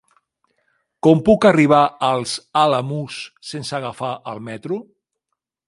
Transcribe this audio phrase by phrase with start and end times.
[1.07, 3.19] Com puc arribar als Alamús
[3.53, 4.81] sense agafar el metro?